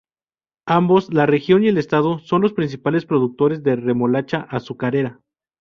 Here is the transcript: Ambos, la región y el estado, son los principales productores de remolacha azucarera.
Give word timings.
Ambos, 0.65 1.13
la 1.13 1.27
región 1.27 1.63
y 1.63 1.67
el 1.67 1.77
estado, 1.77 2.17
son 2.17 2.41
los 2.41 2.53
principales 2.53 3.05
productores 3.05 3.61
de 3.61 3.75
remolacha 3.75 4.47
azucarera. 4.49 5.21